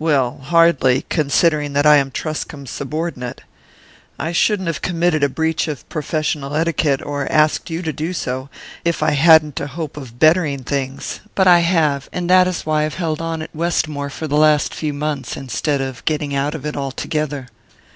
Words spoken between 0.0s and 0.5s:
"Well,